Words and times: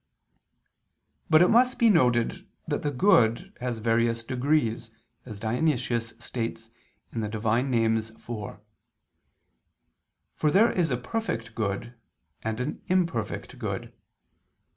But 1.29 1.43
it 1.43 1.49
must 1.51 1.77
be 1.77 1.87
noted 1.87 2.47
that 2.67 2.81
the 2.81 2.89
good 2.89 3.55
has 3.61 3.77
various 3.77 4.23
degrees, 4.23 4.89
as 5.27 5.39
Dionysius 5.39 6.15
states 6.17 6.71
(Div. 7.13 7.31
Nom. 7.31 7.73
iv): 7.97 8.11
for 8.19 8.57
there 10.49 10.71
is 10.71 10.89
a 10.89 10.97
perfect 10.97 11.53
good, 11.53 11.93
and 12.41 12.59
an 12.59 12.81
imperfect 12.87 13.59
good. 13.59 13.93